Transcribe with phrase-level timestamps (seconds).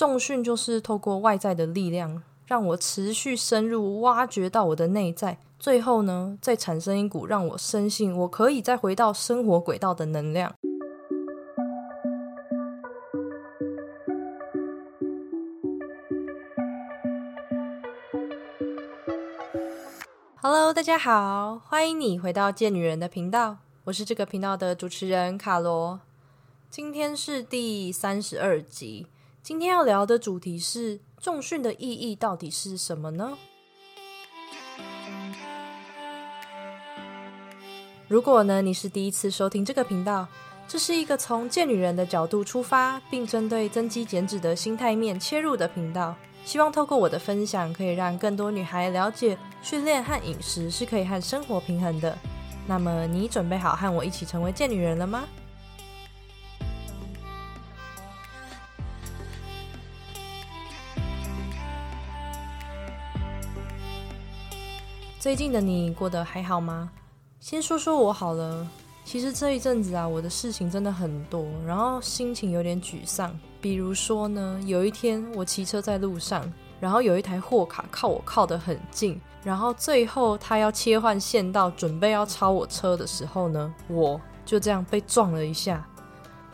[0.00, 10.54] 重训就是透过外在的力量，让我持续深入挖掘到我的内在，最后呢，再产生一股让我深信我可以再回到生活轨道的能量。
[20.40, 26.00] Hello，大家好，欢迎你回到贱女人的频道，我是这个频道的主持人卡罗。
[26.70, 29.06] 今天是第三十二集，
[29.42, 33.38] 今天要聊的主题是重训的意义到底是什么呢？
[38.06, 40.28] 如果呢你是第一次收听这个频道，
[40.68, 46.14] 这是一个从贱女人的角度出发，并针对增肌减脂的心态面切入的频道。
[46.44, 52.16] 希望透过我的分享，可以让更多女孩了解训练和饮食是可以和生活平衡的。
[52.66, 55.24] 那么，你准备好和我一起成为贱女人了吗？
[65.20, 66.90] 最近的你过得还好吗？
[67.40, 68.66] 先说说我好了。
[69.04, 73.38] 其实这一阵子啊，我的事情真的很多，然后心情有点沮丧。
[73.60, 85.86] 比如说呢，有一天我骑车在路上，然后有一台货卡靠我靠得很近，然后最后他要切换线道，准备要超我车的时候呢，我就这样被撞了一下，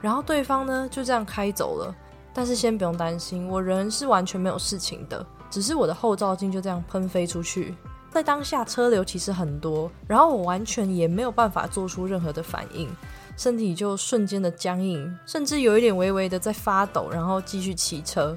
[0.00, 1.92] 然后对方呢就这样开走了。
[2.32, 7.74] 但是先不用担心，我人是完全没有事情的，只是我的后照镜就这样喷飞出去。
[8.12, 12.88] 在当下车流其实很多，然后我完全也没有办法做出任何的反应，
[13.36, 18.36] 身体就瞬间的僵硬，甚至有一点微微的在发抖，然后继续骑车。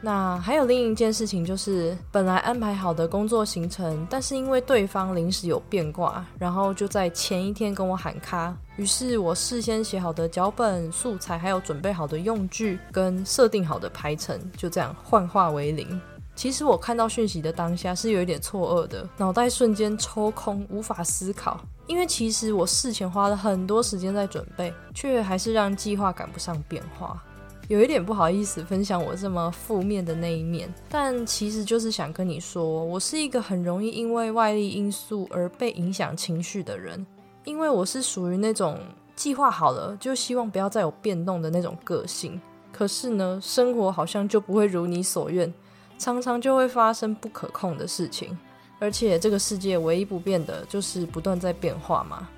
[0.00, 16.00] 那还有另一件事情就是，本来安排好的工作行程，但是因为对方临时有变卦，然后就在前一天跟我喊卡，于是我事先写好的脚本、素材，还有准备好的用具跟设定好的排程，就这样幻化为零。
[16.38, 21.60] 其实我看到讯息的当下是有一点错愕的，脑袋瞬间抽空，无法思考。
[21.88, 27.20] 因为其实我事前花了很多时间在准备，却还是让计划赶不上变化，
[27.66, 30.72] 有一点不好意思分享我这么负面的那一面。
[30.88, 37.04] 但其实就是想跟你说，我是一个很容易因为外力因素而被影响情绪的人，
[37.42, 38.78] 因为我是属于那种
[39.16, 42.40] 计划好了就希望不要再有变动的那种个性。
[42.70, 45.52] 可是呢，生活好像就不会如你所愿。
[45.98, 48.38] 常常就会发生不可控的事情，
[48.78, 52.28] 而且这个世界唯一不变的就是不断在变化嘛。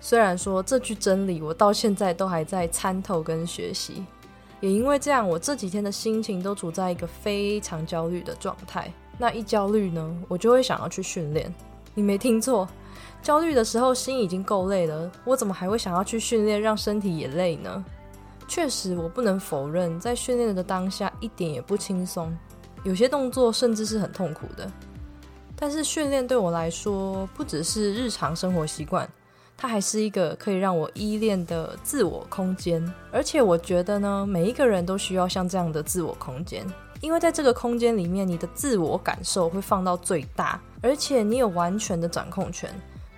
[0.00, 4.04] 虽然说这句真理，我到现在都还在参透跟学习，
[4.60, 8.92] 也因为这样，我这几天的心情都处在一个非常焦虑的状态。
[9.18, 11.54] 那一焦虑呢，我就会想要去训练。
[11.94, 12.66] 你没听错，
[13.22, 17.84] 焦虑的时候心已经够累了，我怎么还会想要去训练，让身体也累呢？
[18.48, 22.36] 确实，我不能否认，在训练的当下一点也不轻松。
[22.84, 24.70] 有些动作甚至是很痛苦的，
[25.54, 29.08] 但是训练对我来说不只是日常生活习惯，
[29.56, 32.82] 它还是一个可以让我依恋的自我空间。
[33.12, 36.66] 而且我觉得呢，每一个人都需要像这样的自我空间，
[37.00, 42.68] 因为在这个空间里面，你的自我感受会放到最大，而且你有完全的掌控权。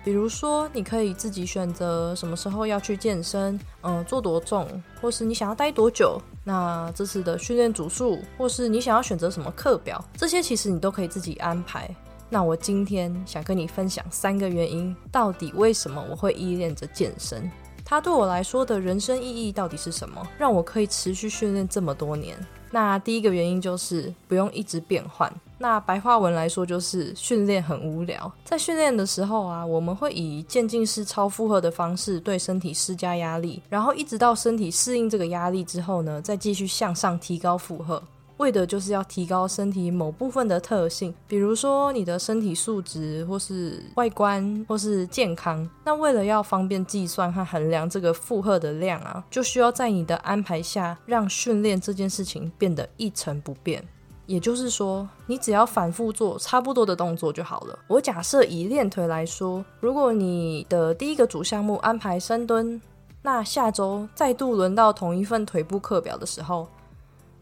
[0.03, 4.67] 比如说，你可以自己选择什么时候要去健身，嗯，做多重，
[5.01, 6.21] 或是你想要待多久。
[6.47, 11.89] 那这次的训练组数，或是你想要选择什么课表，这些其实你都可以自己安排。
[12.29, 17.49] 那我今天想跟你分享三个原因，到底为什么我会依恋着健身？
[17.83, 20.21] 它对我来说的人生意义到底是什么？
[20.37, 22.37] 让我可以持续训练这么多年？
[22.71, 25.31] 那第一个原因就是不用一直变换。
[25.57, 28.31] 那白话文来说就是训练很无聊。
[28.43, 38.01] 在训练的时候啊，我们会以渐进式超负荷的方式对身体施加压力，然后一直到身体适应这个压力之后呢，再继续向上提高负荷。
[38.37, 45.65] 为的就是要提高身体某部分的特性，比如说你的身体素质，或是外观，或是健康。
[45.85, 53.81] 那为了要方便计算和衡量这个负荷的量啊，就需要在你的安排下，让训练这件事情变得一成不变。
[54.25, 57.79] 也就是说，你只要反复做差不多的动作就好了。
[57.87, 62.81] 我假设以练腿来说，如果你的第一个主项目安排深蹲，
[63.21, 66.67] 那下周再度轮到同一份腿部课表的时候。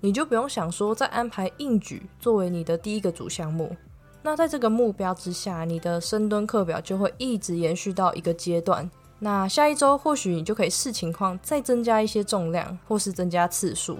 [0.05, 3.73] 你就不用想说再安排硬举作为你的第一个主项目，
[4.21, 8.91] 那在这个目标之下，你的深蹲课表就会一直延续到一个阶段。
[9.19, 13.97] 那下一周或许你就可以视情况再增加一些重量，或是增加次数。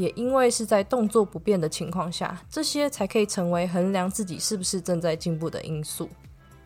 [0.00, 6.08] 也因为是在动作不变的情况下，这些才可以成为衡量自己是不是正在进步的因素。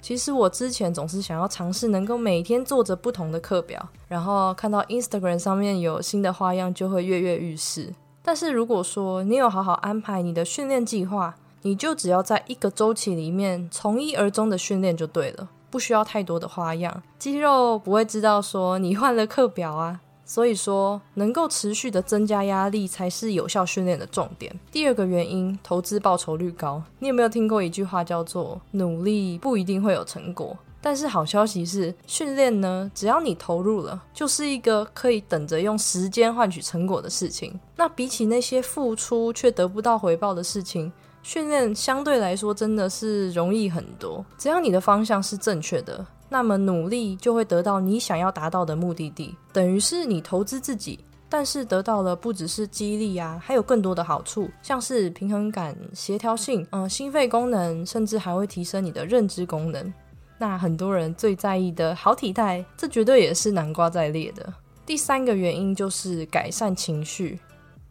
[0.01, 7.93] 其实我之前总是想要尝试能够每天做着不同的课表，然后看到 Instagram 上面有新的花样，就会跃跃欲试。
[8.23, 20.03] 但是如果说你有好好安排你的训练计划，你就只要在一个周期里面从一而终的训练就对了，不需要太多的花样，肌肉不会知道说你换了课表啊。
[20.25, 24.59] 所以说，能够持续的增加压力才是有效训练的重点。
[24.73, 26.83] 第二个原因，投资报酬率高。
[26.99, 30.57] 你有没有听过一句话叫做“努力不一定会有成果”？
[30.81, 37.59] 但是好消息是，训练呢，只要你投入了，就是一个可以等着用时间换取成果的事情。
[37.77, 40.93] 那比起那些付出却得不到回报的事情，
[41.23, 44.23] 训练相对来说真的是容易很多。
[44.37, 46.07] 只要你的方向是正确的。
[46.29, 50.99] 那么努力就会得到你想要达到的目的地，等于是你投资自己，
[51.29, 59.93] 但是得到了不只是激励啊，还有更多的好处，像是平衡感、协调性，嗯，心肺功能，甚至还会提升你的认知功能。
[60.37, 64.53] 那很多人最在意的好体态，这绝对也是南瓜在列的。
[64.85, 67.39] 第三个原因就是改善情绪，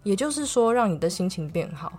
[0.03, 1.93] 也就是说让你的心情变好。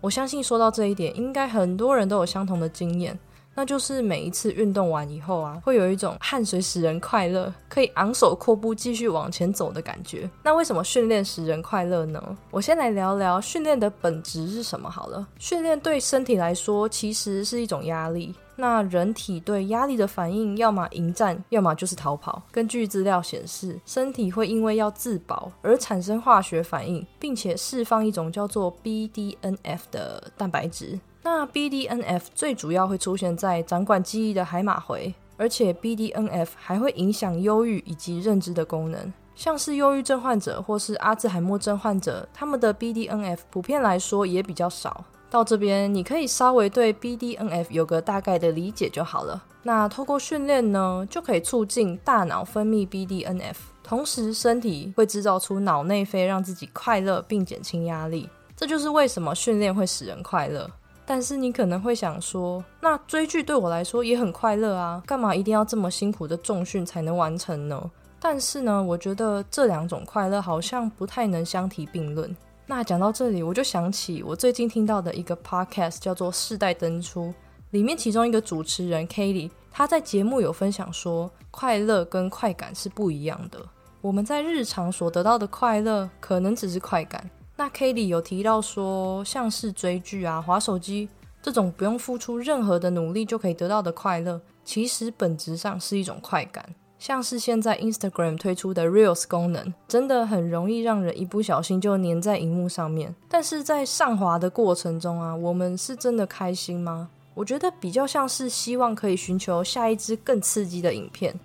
[0.00, 3.18] 我相信说到这一点，应该很多人都有相同的经验。
[3.54, 10.28] 那就是每一次运动完以后啊，会有一种汗水使人快乐，可以昂首阔步继续往前走的感觉。
[10.42, 12.36] 那为什么训练使人快乐呢？
[12.50, 15.26] 我先来聊聊训练的本质是什么好了。
[15.38, 18.34] 训练对身体来说其实是一种压力。
[18.56, 22.40] 那人体对压力的反应，要么迎战，要么就是逃跑。
[22.52, 31.00] 根据资料显示，身体会因为要自保而产生化学反应，并且释放一种叫做 BDNF 的蛋白质。
[31.26, 39.10] 那 BDNF 最主要会出现在掌管记忆的海马回，而且 BDNF 还会影响忧郁以及认知的功能。
[39.34, 45.02] 像是忧郁症患者或是阿兹海默症患者，他们的 BDNF 普遍来说也比较少。
[45.30, 49.42] 到这边你可以稍微对 BDNF 有个大概的理解就好了。
[49.62, 58.28] 那透过训练呢，就可以促进大脑分泌 BDNF，同时身体会制造出脑内啡，让自己快乐并减轻压力。
[58.54, 60.70] 这就是为什么训练会使人快乐。
[61.06, 67.90] 但是你可能会想说，那追剧对我来说也很快乐啊，干嘛一定要这么辛苦的重训才能完成呢？
[68.18, 72.34] 但是呢，我觉得这两种快乐好像不太能相提并论。
[72.66, 77.26] 那讲到这里，我就想起我最近听到的一个 podcast，叫做《世代登出》，
[77.72, 83.58] 里面其中一个主持人 Kelly，他在节目有分享说，快乐跟快感是不一样的。
[84.00, 87.30] 我们在日常所得到的快乐，可能只是快感。
[87.56, 91.08] 那 k a t i e 有提到说，像是追剧啊、划手机
[91.40, 96.74] 这种不用付出任何的努力就可以得到的快乐，其实本质上是一种快感。
[96.98, 103.14] 像是现在 Instagram 推出的 Reels 功能，真的很容易让人一不小心就粘在荧幕上面。
[103.28, 107.10] 但是在上滑的过程中啊，我们是真的开心吗？
[107.34, 111.38] 我觉得比较像是希望可以寻求下一支更刺激的影片，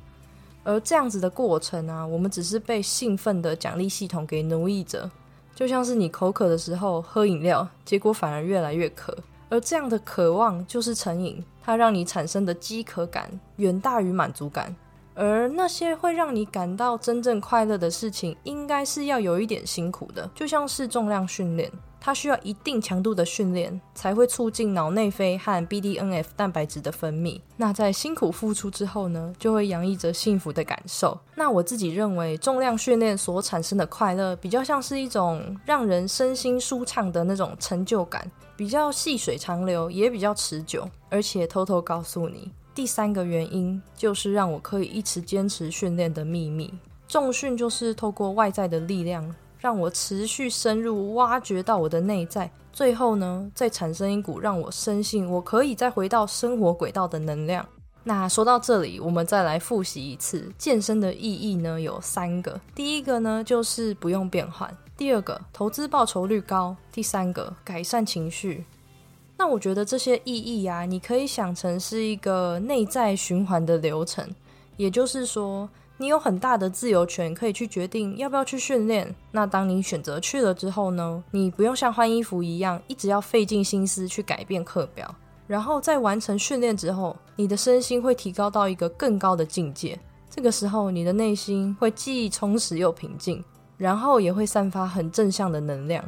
[0.64, 5.10] 而这样子的过程啊，我们只是被兴奋的奖励系统给奴役着。
[5.60, 9.14] 就像是你口渴的时候喝饮料，结果反而越来越渴，
[9.50, 14.74] 而这样的渴望就是成瘾，它让你产生的饥渴感远大于满足感。
[15.20, 21.70] 而那些会让你感到真正快乐的事情，应该是要有一点辛苦的，就像是重量训练。
[22.00, 27.42] 它需要一定强度的训练，才会促进脑内啡和 BDNF 蛋白质的分泌。
[27.58, 31.20] 那在辛苦付出之后呢，就会洋溢着幸福的感受。
[31.36, 40.88] 那我自己认为，重量训练所产生的快乐，比较像是一种让人身心舒畅的那种成就感，比较细水长流，也比较持久。
[41.10, 46.74] 而且偷偷告诉你，第三个原因就是让我可以一直坚持训练的秘密。
[47.10, 49.36] 重训就是透过外在的力量。
[49.60, 57.68] 让我持续深入挖掘到我的内在，最后呢，再产生一股让我深信我可以再回到生活轨道的能量。
[58.06, 62.62] 那说到这里，我们再来复习一次健身的意义呢，有三个。
[62.74, 68.64] 第一个呢，就是不用变换；第二个，投资报酬率高；第三个，改善情绪。
[69.40, 74.30] 那我觉得这些意义呀，你可以想成是一个内在循环的流程，
[74.78, 75.68] 也就是说。
[76.02, 79.14] 你有很大的自由权，可以去决定要不要去训练。
[79.32, 81.22] 那当你选择去了之后呢？
[81.32, 85.14] 你不用像换衣服一样，一直要费尽心思去改变课表。
[85.46, 90.00] 然后在完成训练之后，你的身心会提高到一个更高的境界。
[90.30, 93.44] 这个时候，你的内心会既充实又平静，
[93.76, 96.02] 然后也会散发很正向的能量。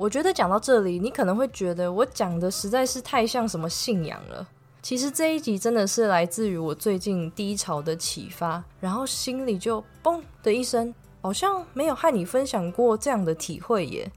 [0.00, 4.48] 我觉得讲到这里，你可能会觉得我讲的实在是太像什么信仰了。
[4.80, 14.10] 其实这一集真的是来自于我最近低潮的启发，然后心里就嘣的一声，好像没有和你分享过这样的体会耶。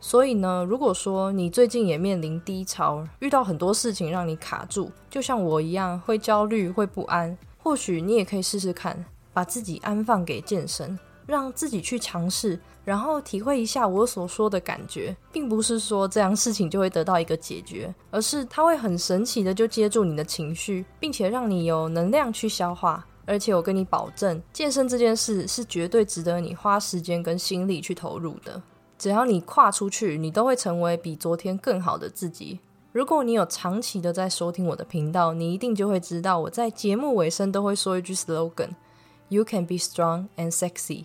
[0.00, 10.98] 所以呢，如果说你最近也面临低潮，遇到很多事情让你卡住，就像我一样会焦虑、会不安，或许你也可以试试看，把自己安放给健身，
[11.30, 23.06] 让自己去尝试，然后体会一下我所说的感觉，并不是说这样事情就会得到一个解决，而是它会很神奇的就接住你的情绪，并且让你有能量去消化。
[23.26, 28.60] 而且我跟你保证，健身这件事是绝对值得你花时间跟心力去投入的。
[28.98, 32.58] 只要你跨出去，你都会成为比昨天更好的自己。
[32.90, 41.04] 如果你有长期的在收听我的频道，你一定就会知道我在节目尾声都会说一句 slogan：You can be strong and sexy。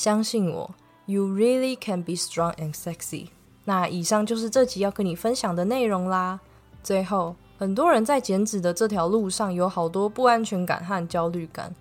[0.00, 3.26] 相信我，You really can be strong and sexy。
[3.64, 6.40] 那以上就是这集要跟你分享的内容啦。
[6.82, 11.74] 最后，很多人在减脂的这条路上有好多不安全感和焦虑感，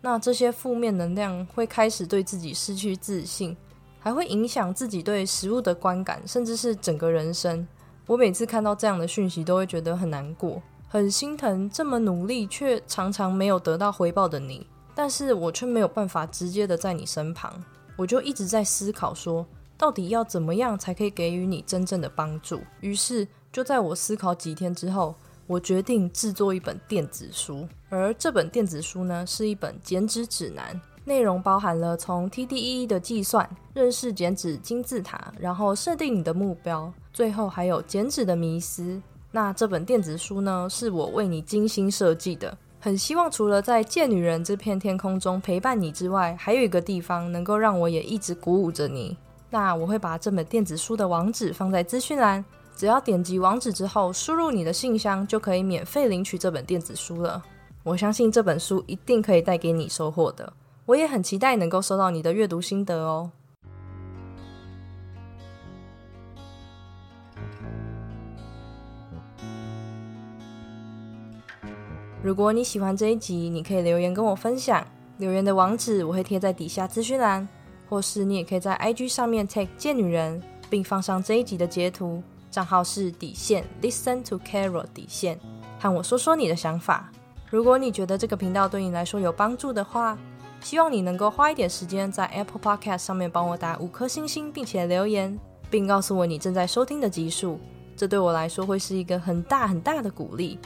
[0.00, 3.56] 那这些负面能量会开始对自己失去自信，
[4.00, 7.64] 还会影响自己对食物的观感，甚至是整个人生。
[8.08, 14.66] 我每次看到这样的讯息，都会觉得很难过，很心疼这么努力却常常没有得到回报的你。
[15.00, 17.50] 但是我却没有办法直接的在你身旁，
[17.96, 19.46] 我就一直在思考说，
[19.78, 22.60] 到底要怎么样才可以给予你真正的帮助。
[22.82, 25.14] 于是就在我思考几天之后，
[25.46, 30.78] 我决定制作一本电子书，而这本电子书呢，是一本减脂指南。
[31.06, 39.00] 内容包含了从 TDEE 的计算、认识减脂金字塔，然后设定你的目标，最后还有减脂的迷思。
[39.30, 49.14] 那这本电子书呢，是我为你精心设计的，很希望除了在贱女人这片天空中陪伴你之外，还有一个地方能够让我也一直鼓舞着你。
[49.50, 52.42] 那我会把这本电子书的网址放在资讯栏，
[52.74, 57.42] 只要点击网址之后，输入你的信箱，就可以免费领取这本电子书了。
[57.82, 60.50] 我相信这本书一定可以带给你收获的。
[60.86, 63.30] 我也很期待能够收到你的阅读心得哦。
[72.22, 74.86] 如果你喜欢这一集，你可以留言跟我分享，
[75.16, 77.48] 留言的网址我会贴在底下资讯栏，
[77.88, 85.40] 或是你也可以在 IG 上面 tag 贱女人，并放上这一集的截图，账号是底线 Listen to Carol 底线，
[85.78, 87.10] 和我说说你的想法。
[87.48, 90.18] 如果你觉得这个频道对你来说有帮助的话，
[90.60, 95.38] 希望你能够花一点时间在 Apple Podcast 上面帮我打五颗星星，并且留言，
[95.70, 97.58] 并告诉我你正在收听的集数。
[97.96, 100.58] 这对我来说会是一个很大很大的鼓励，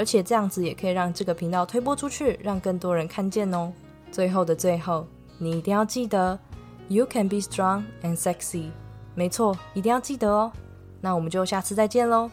[0.00, 3.70] 而且这样子也可以让这个频道推播出去，让更多人看见哦。
[4.10, 6.38] 最后的最后，你一定要记得
[6.88, 8.70] ，You can be strong and sexy。
[9.14, 10.50] 没错，一定要记得哦。
[11.02, 12.30] 那我们就下次再见喽。